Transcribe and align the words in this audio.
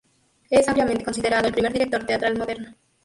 Es 0.49 0.67
ampliamente 0.67 1.03
considerado 1.05 1.45
el 1.45 1.53
primer 1.53 1.73
director 1.73 2.03
teatral 2.05 2.35
moderno. 2.35 2.73